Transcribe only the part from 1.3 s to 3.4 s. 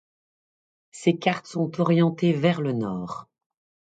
sont orientées vers le nord.